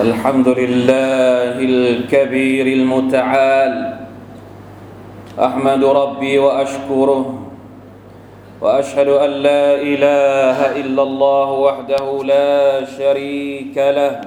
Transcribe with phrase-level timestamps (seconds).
[0.00, 3.74] الحمد لله الكبير المتعال.
[5.38, 7.24] أحمد ربي وأشكره
[8.60, 14.20] وأشهد أن لا إله إلا الله وحده لا شريك له.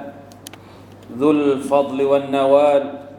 [1.18, 3.09] ذو الفضل والنوال.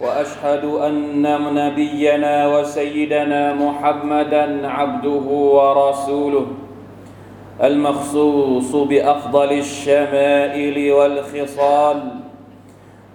[0.00, 1.22] وأشهد أن
[1.54, 5.26] نبينا وسيدنا محمدا عبده
[5.58, 6.46] ورسوله
[7.62, 11.98] المخصوص بأفضل الشمائل والخصال.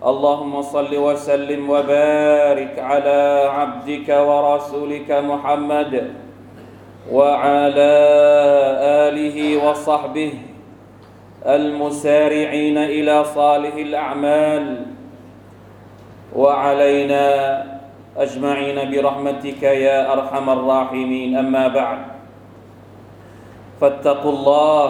[0.04, 6.12] اللهم صل وسلم وبارك على عبدك ورسولك محمد
[7.12, 7.94] وعلى
[9.08, 10.34] آله وصحبه
[11.48, 14.93] المسارعين إلى صالح الأعمال.
[16.37, 17.27] وعلينا
[18.17, 21.99] اجمعين برحمتك يا ارحم الراحمين اما بعد
[23.81, 24.89] فاتقوا الله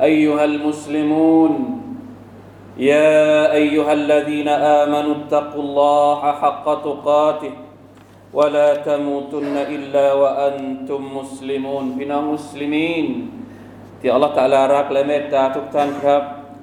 [0.00, 1.52] ايها المسلمون
[2.78, 7.52] يا ايها الذين امنوا اتقوا الله حق تقاته
[8.34, 13.06] ولا تموتن الا وانتم مسلمون พี่น้องมุสลิมีน
[14.00, 16.22] ที่อัลลอฮฺตะอาลารักและเมตตาทุกท่านครับ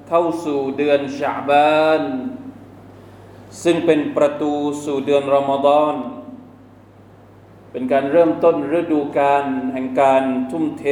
[0.10, 2.02] เข้าสู่เดือนชาบาน
[3.63, 4.53] ซึ่งเป็นประตู
[4.85, 5.95] สู่เดือนรอมฎอน
[7.73, 10.85] เป็นการเริ่มต้นฤดูกาลแห่งการทุ่มเท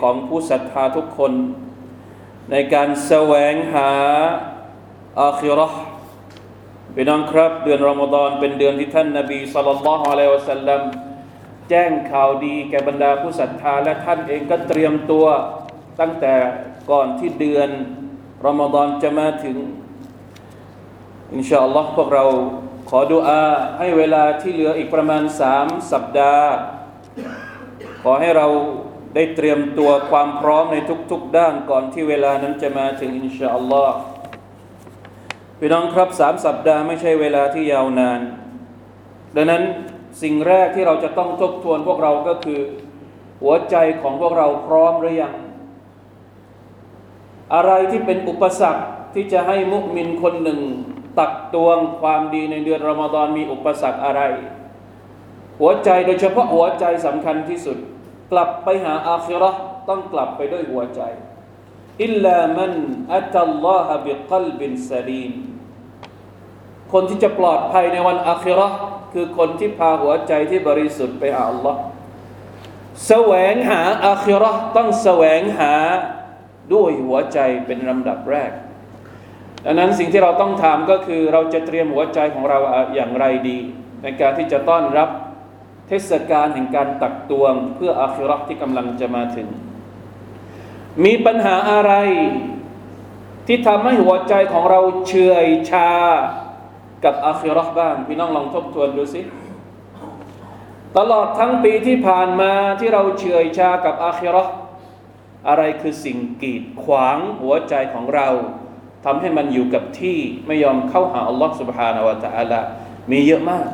[0.00, 1.32] ของผู้ศรัทธาทุกคน
[2.50, 3.90] ในการแสวงหา
[5.20, 5.82] อาคิรอห์
[6.94, 10.80] พี่น้องครับ เดือนรอมฎอนเป็นเดือนที่ท่านนาบีสุลต่านละฮ์อะลัยวะสัลลัม
[11.70, 15.26] แจ้งข่าวดีแก่บรรดาผู้ศรัทธาและท่านเองก็เตรียมตัว
[16.00, 16.34] ตั้งแต่
[16.90, 17.68] ก่อนที่เดือน
[18.46, 19.56] รอมฎอนจะมาถึง
[21.34, 22.24] อินชาอัลลอฮ์พวกเรา
[22.90, 23.44] ขอดุอา
[23.78, 26.50] ให้เวลาที่เหลืออีกประมาณสามสัปดาห์
[28.02, 28.46] ขอให้เรา
[29.14, 30.76] ได้เตรียมตัวความพร้อมใน
[31.10, 33.96] ทุก ๆ ด้านก่อนที่เวลานั้นจะมาถึงอินชาอัลลอฮ์
[35.58, 38.20] พี่น้องครับสามสัปดาห์ไม่ใช่เวลาที่ยาวนาน
[39.36, 39.62] ดังนั้น
[40.22, 42.60] สิ่งแรกที่เราจะต้องทบทวนพวกเราก็คือ
[43.42, 45.34] หัวใจของพวกเราพร้อมหรือยัง
[47.54, 48.84] อะไรที่เป็นอุปสรรค
[49.14, 50.60] ที่จะให้มุมินคนหนึ่ง
[51.18, 54.22] ตักตวงความดีในเดือนรอมฎอนมีอุปสรรคอะไร
[55.60, 57.78] หัวใจโดยเฉพาะหัวใจสำคัญที่สุด
[58.32, 59.50] กลับไปหาอาคิรา
[59.88, 61.00] ต้องกลับไปด้วยหัวใจ
[62.02, 62.72] อิลลามัน
[63.14, 65.32] อัตัลลอฮะบิกลบินซาลีม
[66.92, 68.68] คนที่จะปลอดภัยในวันอาคิรา
[69.12, 71.80] คือคนที่พาหัวใจที่บริสุทธิ์ไปหาอัลลอฮ์
[73.06, 75.74] แสวงหาอาคิราต้องแสวงหา
[76.74, 78.52] ด้วยหัวใจเป็นลำดับแรก
[79.64, 82.58] ดังนั้นสิ่งที่เราต้องถามก็คือเราจะเตรียมหัวใจของเรา
[82.94, 83.58] อย่างไรดี
[84.02, 85.08] ในการที่จะต้อนรับ
[85.88, 89.48] เทศกาลแห่งการตักตวง เพื่ออาคิเราะห์ที่กำลังจะมาถึง
[91.04, 91.92] มีปัญหาอะไร
[93.46, 95.90] ที่ทำให้หัวใจของเราเฉื่อยชา
[97.04, 99.22] กับอาคิเราะห์บ้างพี่น้องลองทบทวนดูสิ
[100.96, 104.54] ตลอดทั้งปีที่ผ่านมาที่เราเฉื่อยชากับอาคิเราะห์
[105.48, 108.28] อะไรคือสิ่งกีดขวางหัวใจของเรา
[109.05, 112.59] ทำให้มันอยู่กับที่ไม่ยอมเข้าหาอัลลอฮ์ سبحانه และ تعالى
[113.11, 113.67] มีเยอะมาก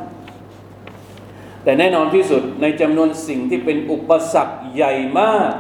[1.64, 5.52] แต่แน่นอนที่สุดในจำนวนสิ่งที่เป็นอุปสรรคใหญ่มาก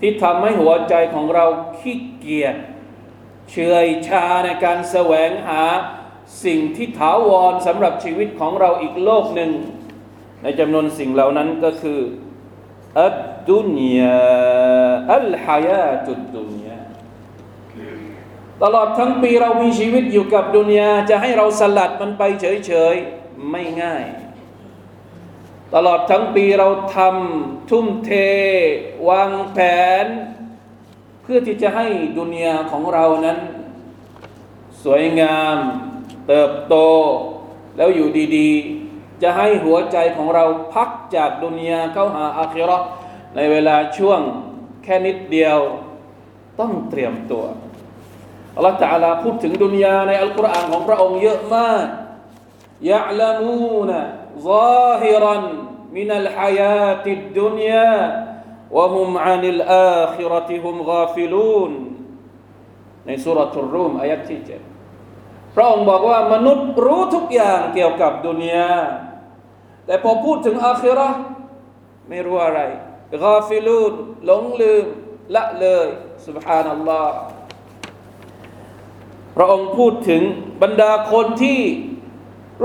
[0.00, 1.46] ที่ทำให้หัวใจของเรา
[1.78, 2.56] ขี้เกียจ
[3.50, 5.62] เฉื่อยชาในการแสวงหา
[6.44, 9.50] สิ่งที่ถาวรสำหรับชีวิตของเราอีกโลกหนึ่ง
[10.42, 12.00] ในจำนวนสิ่งเหล่านั้นก็คือ
[13.00, 13.18] อัด
[13.48, 14.22] ดุนยา
[15.14, 16.66] อัลฮายาตุดดุนยา า
[18.63, 24.03] ตลอดทั้งปีเรามีชีวิตอยู่กับดุนยาจะให้เราสลัดมันไปเฉยๆ ไม่ง่าย
[25.73, 28.11] ตลอดทั้งปีเราทำทุ่มเท
[29.09, 29.57] วางแผ
[30.03, 30.05] น
[31.21, 31.87] เพื่อที่จะให้
[32.17, 33.39] ดุนยาของเรานั้น
[34.83, 35.57] สวยงาม
[36.27, 36.75] เติบโต
[37.77, 42.87] แล้วอยู่ดีๆ จะให้หัวใจของเราพักจากดุนยาเข้าหาอาคิราะห์
[43.35, 44.21] ในเวลาช่วง
[44.83, 45.59] แค่นิดเดียว
[46.59, 47.45] ต้องเตรียมตัว
[48.57, 51.85] อัลลอฮฺตาลาพูดถึงดุนยาในอัลกุรอานของพระองค์เยอะมาก
[52.91, 61.71] يعلمون ظاهرا من الحياة الدنيا وهم عن الآخرة هم غافلون
[63.05, 64.61] ในสุรทุรูมอายัที่เจ็ด
[65.55, 68.71] พระองค์บอกว่ามนุษย์รู้ทุกอย่างเกี่ยวกับดุนยา
[69.85, 71.09] แต่พอพูดถึงอาคิรอ
[72.09, 72.59] ไม่รู้อะไร
[73.11, 73.93] กาฟิลูน
[74.25, 74.85] หลงลืม
[75.35, 75.87] ละเลย
[76.25, 77.36] سبحان الله
[79.37, 80.21] พระองค์พูดถึง
[80.61, 81.59] บรรดาคนที่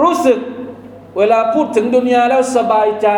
[0.00, 0.38] รู้สึก
[1.18, 3.08] เวลาพูดถึงดุนยาแล้วสบายใจ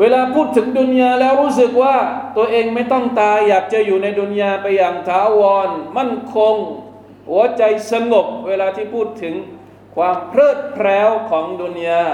[0.00, 1.96] เวลาพูดถึงดุนยาแล้วรู้สึกว่า
[2.36, 6.54] ตัวเองไม่ต้องตายอยากจะอยู่ในดุนยาไปอย่างถาวร มั่นคง
[7.28, 7.62] หัวใจ
[7.92, 9.34] สงบ เวลาที่พูดถึง
[9.96, 12.04] ความเพลิดเพลินของดุนยา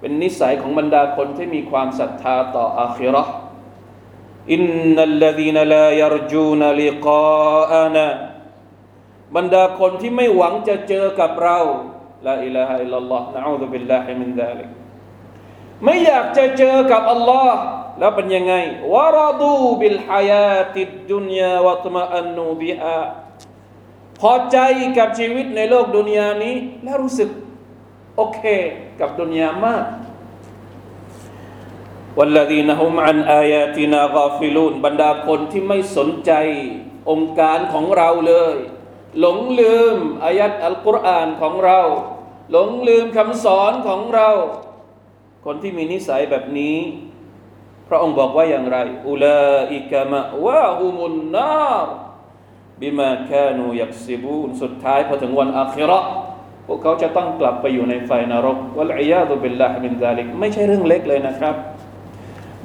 [0.00, 3.24] เป็นนิสัยของบรรดาคนที่มีความศรัทธาต่ออาคิเราะห์
[4.52, 8.06] إن الذين لا يرجون لقاءنا
[9.36, 11.58] บรรดาคนที่ไม่หวังจะเจอกับเรา
[12.26, 14.68] لا إله إلا الله نعوذ بالله من ذلك
[15.84, 17.60] ไม่อยากจะเจอกับอัลลอฮ์
[17.98, 18.54] แล้วเป็นยังไง
[18.94, 23.00] วะรดูบิลฮายาติดดุนยาวะตมะอันนูบิฮา
[24.20, 24.58] พอใจ
[24.98, 27.30] กับชีวิตในโลกดุนยานี้ แล้วรู้สึก
[28.16, 28.42] โอเค
[29.00, 29.84] กับดุนยามาก
[32.17, 36.31] والذين هم عن آياتنا غافلون บรรดาคนที่ไม่สนใจ
[37.09, 38.55] องค์การของเราเลย
[39.19, 41.81] หลงลืมอายัดอัลกุรอานของเรา
[42.51, 44.29] หลงลืมคำสอนของเรา
[45.45, 46.77] คนที่มีนิสัยแบบนี้
[47.87, 48.77] พระองค์บอกว่าอย่างไร
[49.09, 51.93] อุลาอิกามะวะฮุมุนนาร์
[52.81, 56.09] บิมาคานูยักซิบูนสุดท้ายพอถึงวันอาคิเราะห์
[56.67, 61.55] พวกเขาจะต้องกลับไปอยู่ในไฟนรกวัลอียาตุบิลลาฮิมินซาลิกไม่ใช่เรื่องเล็กเลยนะครับ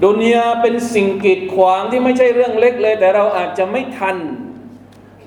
[0.04, 4.18] ดุนยาเป็นสิ่งกีดขวางที่ไม่ใช่เรื่องเล็กเลย แต่เราอาจจะไม่ทัน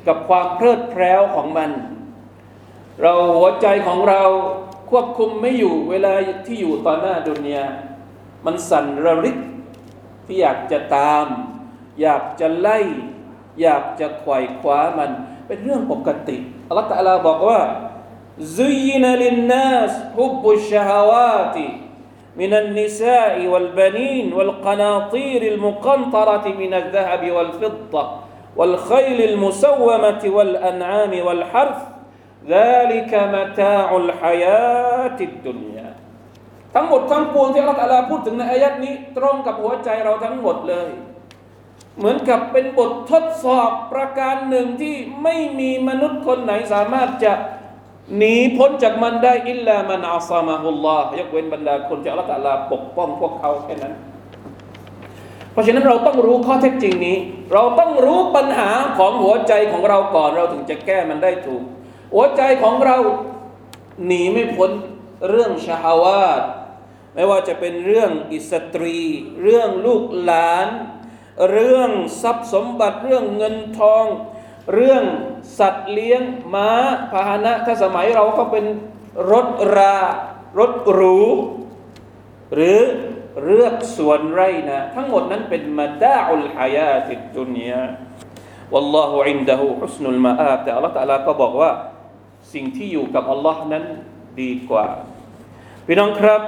[0.07, 1.71] กับความเพลิดเพลินของมัน
[3.03, 4.23] เราหัวใจของเรา
[4.91, 6.13] ควบคุมไม่อยู่เวลา
[6.47, 7.67] ที่อยู่ต่อหน้าดุนยา
[8.47, 9.39] มันสั่นระริก
[10.27, 11.27] ที่อยากจะตาม
[12.03, 12.79] อยากจะไล่
[13.63, 15.11] อยากจะไขว่คว้ามัน
[15.47, 16.37] เป็นเรื่องปกติ
[16.69, 17.61] อัลลอฮฺตะลาบอกว่า
[18.59, 21.67] ซุยนลินนัสฮุบุชฮาวาติ
[22.42, 28.04] من النساء والبنين والقناطير المقنطرة من الذهب والفضة
[28.58, 31.80] والخيل المسومة والأنعام والحرث
[32.48, 35.90] ذلك متاع الحياة الدنيا
[36.76, 40.90] ทั้งหมดทั้งปวงที่อัลลอฮฺพูดถึงในอายัดนี้ ตรงกับหัวใจเราทั้งหมดเลย
[41.98, 47.34] เหมือนกับเป็นบททดสอบประการหนึ่งที่ไม่มีมนุษย์คนไหนสามารถจะ
[48.17, 53.95] หนีพ้นจากมันได้อิลลามันอัลามะฮุลลอฮ์ยกเว้นบรรดาคนที่อัลลอฮฺลาปกป้องพวกเขาแค่นั้น
[55.53, 57.17] เพราะฉะนั้นเราต้องรู้ข้อเท็จจริงนี้
[57.53, 61.63] เราต้องรู้ปัญหาของหัวใจของเราก่อนเราถึงจะแก้มันได้ถูก
[62.15, 62.99] หัวใจของเรา
[64.07, 64.71] หนีไม่พ้น
[65.29, 66.43] เรื่องชาฮาวาด
[67.15, 68.99] ไม่ว่าจะเป็นเรื่องอิสตรี
[69.43, 70.69] เรื่องลูกหลาน
[71.51, 71.91] เรื่อง
[72.23, 74.07] ทรัพย์สมบัติเรื่องเงินทอง
[74.75, 75.05] เรื่อง
[75.60, 76.24] สัตว์เลี้ยง
[76.54, 76.70] ม้า
[77.12, 78.66] พาหนะ ถ้าสมัยเราก็เป็น
[79.32, 79.98] รถรา
[80.60, 81.20] รถหรู
[82.54, 82.80] หรือ
[83.44, 87.84] เลือกสวนไร่นะ ทั้งหมดนั้นเป็นมาดาอุลฮายาติดดุนยา
[88.74, 91.72] والله عنده حسن المآب แต่อัลลอฮฺตะลาก็บอกว่า
[92.54, 93.84] สิ่งที่อยู่กับอัลลอฮ์นั้น
[94.42, 94.88] ดีกว่า
[95.86, 96.42] พี่น้องครับ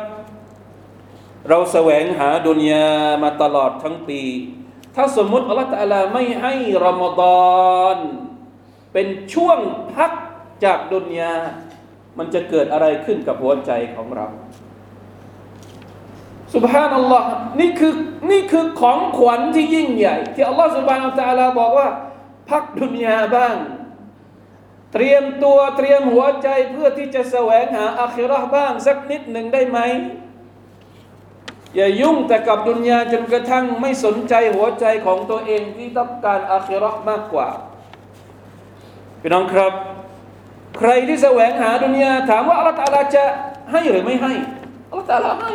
[1.50, 2.90] เราแสวงหาดุนยา
[3.24, 4.22] มาตลอดทั้งปี
[4.96, 6.54] ถ้าสมมุติอัลลอฮฺตะลาไม่ให้
[6.86, 7.22] รอมฎ
[7.78, 7.98] อน
[8.93, 9.59] เป็นช่วง
[9.95, 10.13] พัก
[10.65, 11.35] จากดุนยา
[12.19, 14.27] มันจะเกิดอะไรขึ้นกับหัวใจของเรา
[16.55, 17.29] สุบฮานัลลอฮ์
[17.61, 17.95] นี่คือ
[18.31, 21.89] นี่คือของขวัญที่ยิ่งใหญ่ ที่อัลลอฮ์สุบฮานอัลตะลาบอกว่า
[22.51, 23.57] พักดุนยาบ้าง
[24.93, 29.79] เตรียมตัวเตรียมหัวใจเพื่อที่จะแสวงหาอาคิรอบ้างสักนิดหนึ่งได้ไหม
[31.77, 37.49] อย่ายุ่งแต่กับดุนยาจนกระทั่งไม่สนใจหัวใจของตัวเองที่ต้องการอาคิรอมากกว่า
[39.23, 39.73] พี่น้องครับ
[40.79, 43.25] ใครที่แสวงหาดุนยาถามว่าอัลลอฮฺตาลาจะ
[43.73, 44.33] ให้หรือไม่ให้
[44.91, 45.53] อัลลอฮฺตาลาให้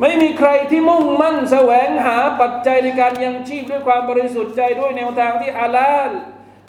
[0.00, 6.10] ไม่มีใครที่มุ่งมั่นแสวงหาปัจจัยในการยังชีพด้วยความบริสุทธิ์ใจด้วยแนวทางที่ฮาลาล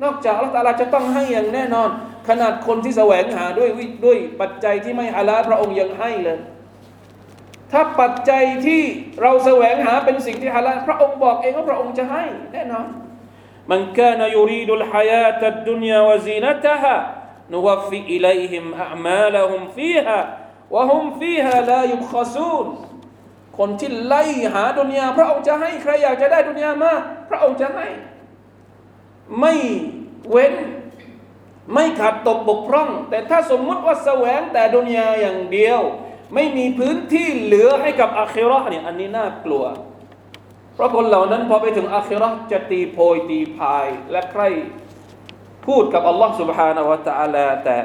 [0.03, 1.89] นอกจากอัลลอฮฺตาลาจะต้องให้อย่างแน่นอน
[2.29, 3.69] ขนาดคนที่แสวงหาด้วย
[4.05, 6.39] ด้วยปัจจัยที่ไม่ฮาลาลพระองค์ยังให้เลย
[7.71, 8.81] ถ้าปัจจัยที่
[9.21, 12.87] เราแสวงหาเป็นสิ่งที่ฮาลาลพระองค์บอกเองว่าพระองค์จะให้แน่นอน
[13.68, 16.96] من كان يريد الحياة الدنيا وزينتها
[17.50, 20.38] نوفي إليهم أعمالهم فيها
[20.70, 22.66] وهم فيها لا يبخسون
[23.58, 24.22] คนที่ไล่
[24.54, 27.86] หาดุนยาพระองค์จะให้ใครอยากจะได้ดุนยามากพระองค์จะให้
[29.40, 29.54] ไม่
[30.30, 30.54] เว้น
[31.72, 35.80] ไม่ขาดตกบกพร่อง แต่ถ้าสมมุติว่าแสวงแต่ดุนยาอย่างเดียว
[36.34, 39.64] ไม่มีพื้นที่เหลือให้กับอาคิรอเนี่ยอันนี้น่ากลัว
[40.74, 44.42] เพราะคนเหล่านั้นพอไปถึงอาคิรอจะตีโพยตีพาย และใคร
[45.66, 47.78] พูดกับอัลลอฮ์ سبحانه และ تعالى แต่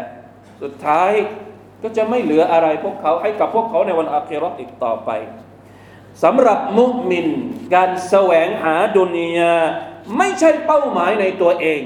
[0.62, 1.12] สุดท้าย
[1.84, 5.10] ก็จะไม่เหลืออะไรพวกเขาให้กับพวกเขาในวันอาคิรออีกต่อไป
[6.24, 7.28] สำหรับมุมิน
[7.76, 9.54] การแสวงหาดุนยา
[10.18, 11.82] ไม่ใช่เป้าหมายในตัวเอง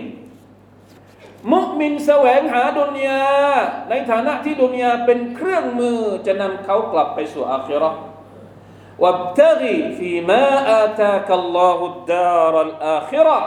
[1.53, 3.24] มุมินแสวงหาดุนยา
[3.89, 7.91] ในฐานะที่ดุนยาเป็นเครื่องมือจะนำเขากลับไปสู่อาคิรอ
[9.00, 10.45] وابتغي فيما
[10.84, 13.39] آتاك الله الدار الآخرة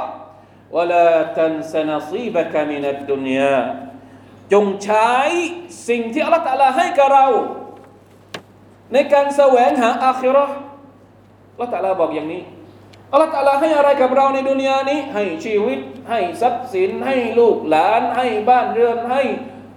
[0.70, 3.58] ولا تنس نصيبك من الدنيا
[4.52, 5.12] จงใช้
[5.88, 7.26] สิ่งที่อัลลอฮฺตะลาให้กับเรา
[8.92, 10.46] ในการแสวงหาอาคิรอ
[11.52, 12.42] อัลลอฮฺตะลาบอกอย่างนี้
[13.12, 19.22] อัลลอฮฺตะลาให้อะไรกับเราในดุนยานี้ ให้ชีวิต ให้ทรัพย์สิน ให้ลูกหลาน ให้บ้านเรือน ให้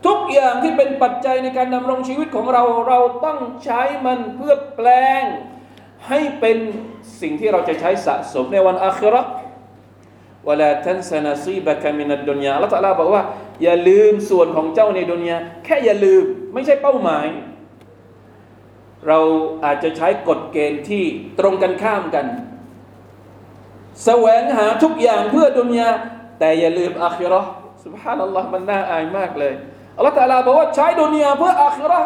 [0.05, 4.87] ทุกอย่างที่เป็นปัจจัยในการดำรงชีวิตของเรา เราต้องใช้มันเพื่อแปล
[5.21, 5.23] ง
[6.08, 6.58] ให้เป็น
[7.20, 9.22] สิ่งที่เราจะใช้สะสมในวันอาคิรอ
[10.48, 13.22] วลาทันสนาซีบะกามินัดดุนยาอัลลอฮฺตะลาบอกว่า
[13.62, 16.22] อย่าลืมส่วนของเจ้าในดุนยาแค่อย่าลืม
[16.54, 17.26] ไม่ใช่เป้าหมาย
[19.08, 19.18] เรา
[19.64, 21.04] อาจจะใช้กฎเกณฑ์ที่
[21.38, 22.26] ตรงกันข้ามกัน
[24.04, 25.88] แสวงหาทุกอย่างเพื่อดุนยา
[26.38, 27.42] แต่อย่าลืมอาคิรอ
[27.84, 29.54] สุบฮานัลลอฮ์มันน่าอายมากเลย
[29.96, 32.00] อัลลอฮฺตะลาบอกว่าใช้ดุนยาเพื่ออาคิรอ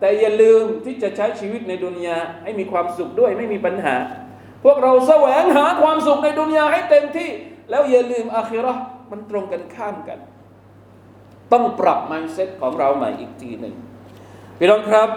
[0.00, 3.96] แต่อย่าลืมที่จะใช้ชีวิตในดุนยาให้มีความสุขด้วยไม่มีปัญหา
[4.64, 7.30] พวกเราแสวงหาความสุขในดุนยาให้เต็มที่
[7.70, 8.74] แล้วอย่าลืมอาคิรอ
[9.10, 10.18] มันตรงกันข้ามกัน
[11.52, 13.74] ต้องปรับ mindset ของเราใหม่อีกทีหนึ่ง
[14.58, 15.08] พี่น้องครับ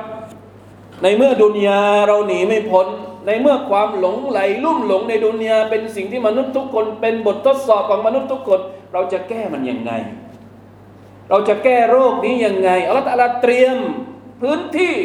[1.04, 2.88] ในเมื่อดุนยาเราหนีไม่พ้น
[3.28, 8.60] ในเมื่อความหลงไหลลุ่มหลงในดุนยาเป็นสิ่งที่มนุษย์ทุกคน เป็นบททดสอบของมนุษย์ทุกคน
[8.94, 9.92] เราจะแก้มันยังไง
[11.30, 13.78] เราจะแก้โรคนี้ยังไงอัลลอฮฺตะลาเตรียม
[14.44, 14.96] พื้นที่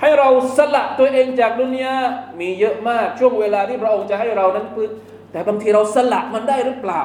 [0.00, 1.94] ให้เราสละตัวเองจากดุนยา
[2.40, 4.90] มีเยอะมากช่วงเวลาที่พระองค์จะให้เรานั้นพื้น
[5.32, 7.02] แต่บางทีเราสละมันได้หรือเปล่า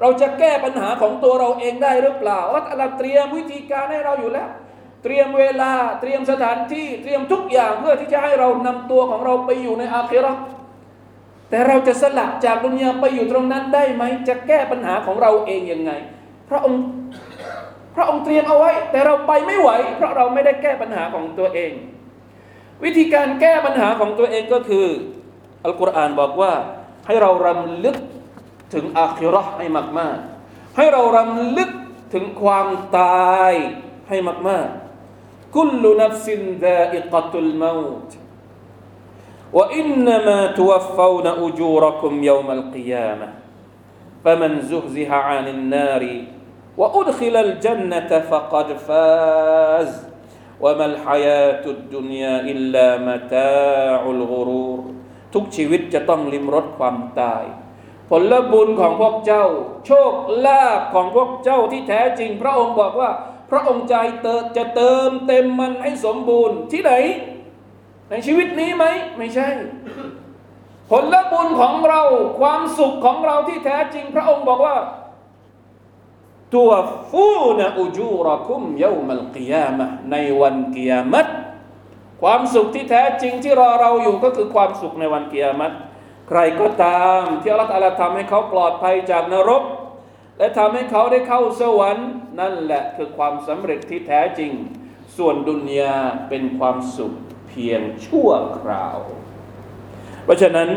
[0.00, 4.48] เราจะแก้ปัญหาของตัวเราเองได้หรือเปล่าอัลลอฮฺเตรียมวิธีการให้เราอยู่แล้ว
[5.02, 10.32] เตรียมเวลาเตรียมสถานที่เตรียมทุกอย่างเพื่อที่จะให้เรานำตัวของเราไปอยู่ในอาคิรอ
[11.50, 15.92] แต่เราจะสลับจากดุนยาไปอยู่ตรงนั้นได้ไหมจะแก้ปัญหาของเราเองยังไง
[16.50, 16.82] พระองค์
[17.95, 21.71] พระองค์เตรียมเอาไว้ แต่เราไปไม่ไหว เพราะเราไม่ได้แก้ปัญหาของตัวเอง
[22.83, 24.87] วิธีการแก้ปัญหาของตัวเองก็คือ
[25.63, 26.53] อัลกุรอานบอกว่า
[27.07, 27.97] ให้เรารำลึก
[28.73, 29.67] ถึงอาคิรอให้
[29.99, 31.69] มากๆ ให้เรารำลึก
[32.13, 32.67] ถึงความ
[32.97, 33.53] ตาย
[34.09, 34.17] ให้
[34.49, 34.89] มากๆ
[35.57, 36.29] كل نفس
[36.61, 38.09] ذائقة الموت
[39.53, 43.29] وإنما توفون أجوركم يوم القيامة
[44.23, 46.03] فمن زهزها عن النار
[46.79, 49.89] وأدخل الجنة فقد فاز
[50.63, 54.79] وما الحياة الدنيا إلا متاع الغرور
[55.33, 57.43] ทุกชีวิตจะต้องลิมรสความตาย
[58.09, 59.45] ผลบุญของพวกเจ้า
[59.85, 60.13] โชค
[60.45, 63.11] ลาภของพวกเจ้าที่แท้จริง พระองค์บอกว่า
[63.51, 66.93] พระองค์ใจเติจะเติมเต็มมันให้สมบูรณ์ที่ไหน
[68.09, 68.85] ในชีวิตนี้ไหม
[69.17, 69.47] ไม่ใช่
[70.89, 72.01] ผลบุญของเรา
[72.39, 74.77] ความสุขของเราที่แท้จริง พระองค์บอกว่า
[76.56, 76.70] ตัว
[77.10, 81.26] ฟูนอุจูรคุมเยามัลกิยามะในวันกิยามัต
[82.22, 85.72] ความสุขที่แท้จริงที่รอเราอยู่ก็คือความสุขในวันกิยามัต
[86.28, 89.62] ใครก็ตามที่อัลลอฮฺทำให้เขาปลอดภัยจากนรก
[90.38, 92.08] และทำให้เขาได้เข้าสวรรค์
[92.40, 94.52] นั่นแหละคือความสำเร็จที่แท้จริง
[95.16, 95.96] ส่วนดุนยา
[96.28, 97.12] เป็นความสุข
[97.48, 98.98] เพียงชั่วคราว
[100.24, 100.70] เพราะฉะนั้น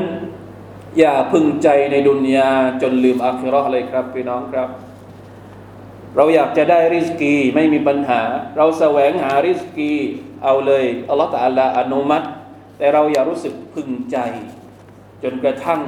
[0.99, 2.49] อย่าพึงใจในดุนยา
[2.81, 4.69] จนลืมอาคิรอเลยครับพี่น้องครับ
[6.16, 8.22] เราอยากจะได้ริสกีไม่มีปัญหา
[8.56, 9.92] เราแสวงหาริสกี
[10.44, 12.26] เอาเลยอัลลอฮฺตะอัลลาอนุมัติ
[12.78, 14.18] แต่เราอย่ารู้สึกพึงใจ
[15.22, 15.80] จนกระทั่ง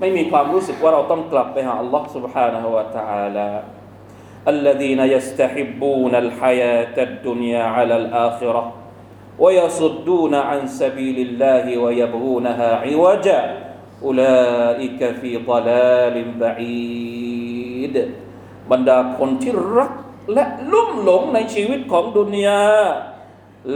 [0.00, 3.50] ไม่มีความรู้สึกว่าเราต้องกลับไปหาอัลลอฮ์ سبحانه และ تعالى
[4.54, 8.62] الذين يستحبون الحياة الدنيا على الآخرة
[9.38, 13.40] ويصدون عن سبيل الله ويبغونها عوجا
[14.02, 17.94] أولئك في ضلال بعيد
[18.70, 19.92] บรรดาคนที่รัก
[20.32, 22.62] และลุ่มหลงในชีวิตของดุนยา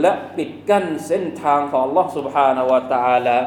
[0.01, 3.37] และปิดกั้นเส้นทางของ Allah سبحانه และ تعالى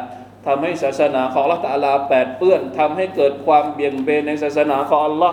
[0.46, 5.32] ทำให้ศาสนาของ Allah ตาลาแปดเปื้อนทำให้เกิดความเบี่ยงเบนในศาสนาของ Allah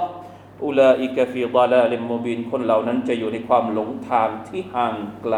[0.66, 5.36] อุลาอิกฟีดาลาลิมมูบินคนเหล่านั้นจะอยู่ในความหลงทางที่ห่างไกล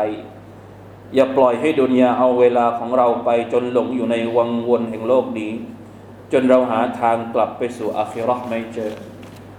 [1.16, 5.52] อย่าปล่อยให้ดุนยาเอาเวลาของเราไปจนหลงอยู่ในวังวนแห่งโลกนี้
[6.32, 8.92] จนเราหาทางกลับไปสู่อาคิรอห์ไม่เจอ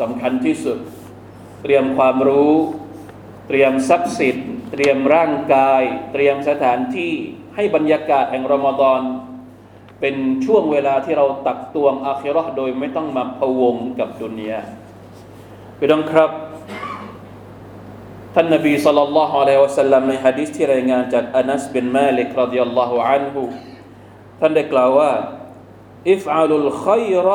[0.00, 0.78] สำคัญที่สุด
[1.62, 2.54] เตรียมความรู้
[3.48, 4.36] เตรียมทรัพย์สิน
[4.72, 7.12] เตรียมร่างกาย เตรียมสถานที่
[7.54, 9.00] ให้บรรยากาศแห่งรอมฎอน
[10.00, 14.60] เป็นช่วงเวลาที่เราตักตวงอาคิรอโดยไม่ต้องมาพะวงกับดุนยา
[15.78, 16.30] พี่น้องครับ
[18.34, 23.42] ท่านนบีสัลลัลลอฮุอะลัยฮิวะสัลลัมในฮะดิษที่รายงานจากอานัสบินมาลิกรดิยัลลอฮุอันฮุ
[24.40, 25.12] ท่านได้กล่าวว่า
[26.10, 27.28] อิฟอาลุลขัยร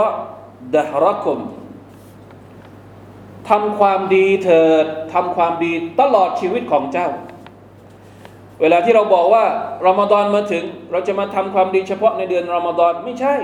[0.76, 1.40] ดะฮรักุม
[3.50, 7.10] ทำความดีเถิดทำความดีตลอดชีวิตของเจ้า
[8.62, 9.46] เวลาที่เราบอกว่า
[9.88, 13.36] รอมฎอนมาถึง เราจะมาทำความดีเฉพาะในเดือนรอมฎอนไม่ใช่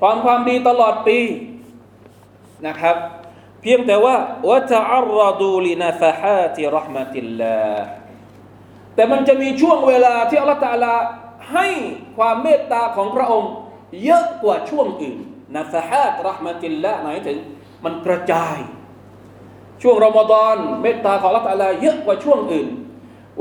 [0.00, 1.18] ความความดีตลอดปี
[2.66, 2.96] นะครับ
[3.62, 4.14] เพียงแต่ว่า
[4.48, 7.60] วะตะอัรรดูลินาฟะฮาติรหมติลลา
[8.94, 10.94] แต่มันจะมีช่วงเวลาที่อัลลอฮฺตะลา
[11.52, 11.68] ให้
[12.16, 13.52] ความเมตตาของพระองค์
[14.04, 15.18] เยอะกว่าช่วงอื่น
[15.56, 17.38] นาฟะฮาตรหมติลลาหมายถึง
[17.84, 18.56] มันกระจาย
[19.82, 22.68] ช่วงรอมฎอนเมตตาของลลอฮฺตะลาเยอะกว่าช่วงอื่น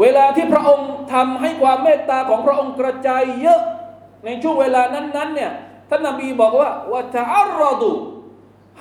[0.02, 3.62] เวลาที่พระองค์ทำให้ความเมตตาของพระองค์กระจายเยอะ
[4.26, 5.52] ในช่วงเวลานั้นๆเนี่ย
[5.90, 7.92] ท่านนบีบอกว่าวะตะอัรรดู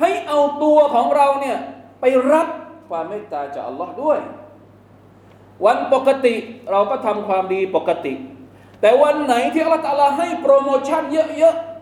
[0.00, 1.58] ให้เอาตัวของเราเนี่ย
[2.00, 2.48] ไปรับ
[2.88, 4.18] ความเมตตาจากอัลลอฮ์ด้วย
[5.64, 6.34] วันปกติ
[6.70, 8.14] เราก็ทำความดีปกติ
[8.80, 11.75] แต่วันไหนที่อัลลอฮฺให้โปรโมชั่นเยอะๆ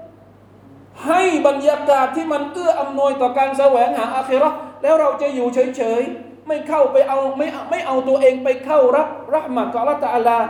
[1.07, 9.95] ให้บรรยากาศที่มันเอื้ออำนวยต่อการแสวงหาอาคิเราะห์แล้วเราจะอยู่เฉยๆไม่เข้าไปเอาไม่ไม่เอาตัวเองไปเข้ารับรัหมัดของอัลลอ
[10.39, 10.43] ฮฺ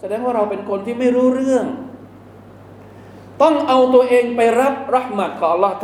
[0.00, 1.66] แสดงว่าเราเป็นคนที่ไม่รู้เรื่อง
[3.42, 5.76] ต้องเอาตัวเองไปรับรัหมัดของอัลลอฮฺ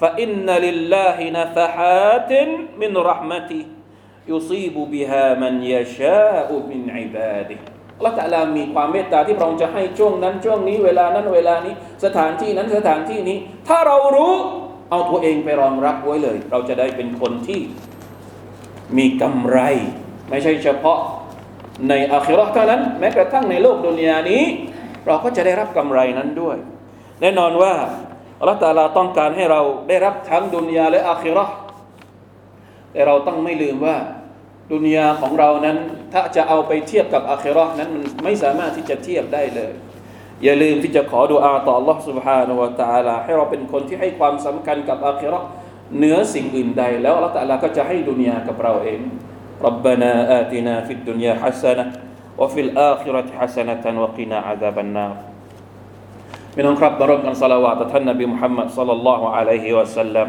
[0.00, 2.32] فإن لله نفحات
[2.76, 3.64] من رحمته
[4.28, 11.73] يصيب بها من يشاء من عباده อั ลลอฮฺตะลามีความเมตตาที่พระองค์จะให้ช่วงนั้นช่วงนี้เวลานั้นเวลานี้
[12.05, 13.37] สถานที่นั้นสถานที่นี้
[13.67, 14.33] ถ้าเรารู้
[14.89, 17.59] เอาตัวเองไปรองรับไว้เลย เราจะได้เป็นคนที่
[18.97, 19.59] มีกำไร
[20.29, 20.99] ไม่ใช่เฉพาะ
[21.89, 24.43] ในอาคิราะห์เท่านั้น แม้กระทั่งในโลกดุนยานี้
[25.07, 26.57] เราก็จะได้รับกำไรนั้นด้วย
[27.21, 27.73] แน่นอนว่า
[28.39, 31.53] อัลตาลาต้องการให้เราได้รับทั้งดุนยาและอาคิราะห์
[32.91, 33.97] แต่เราต้องไม่ลืมว่า
[34.72, 35.76] ดุนยาของเรานั้น
[36.12, 39.72] ถ้าจะเอาไปเทียบกับอาคิเราะห์นั้นมันไม่สามารถที่จะเทียบได้เลย
[40.44, 45.46] อย่าลืมที่จะขอดุอาต่อ Allah سبحانه และ تعالى ให้เราเป็นคนที่ให้ความสำคัญกับอาคิเราะห์
[45.96, 49.00] เหนือสิ่งอื่นใด แล้วอัลลอฮฺตาลาก็จะให้ดุนยากับเราเอง
[49.66, 51.84] ربنا آتنا في الدنيا حسنة
[52.40, 55.14] وفي الآخرة حسنة وقنا عذاب النار
[56.54, 60.28] พี่น้องครับมาร่วมกันสลาวาตท่านนบีมุฮัมมัดสัลลัลลอฮุอะลัยฮิวะสัลลัม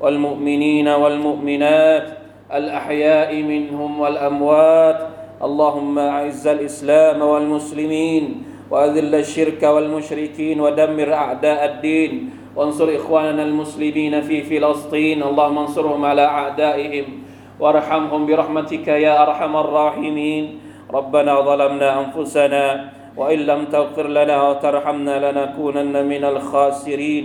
[0.00, 2.06] والمؤمنين والمؤمنات
[2.54, 5.00] الأحياء منهم والأموات.
[5.42, 8.24] اللهم أعز الإسلام والمسلمين
[8.70, 12.30] وأذل الشرك والمشركين ودمر أعداء الدين.
[12.56, 15.22] وانصر إخواننا المسلمين في فلسطين.
[15.22, 17.04] اللهم انصرهم على أعدائهم
[17.60, 20.44] وارحمهم برحمتك يا أرحم الراحمين.
[20.94, 22.64] ربنا ظلمنا أنفسنا
[23.16, 27.24] وإن لم تغفر لنا وترحمنا لنكونن من الخاسرين.